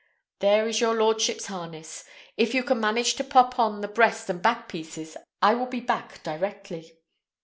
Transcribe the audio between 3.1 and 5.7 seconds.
to pop on the breast and back pieces, I will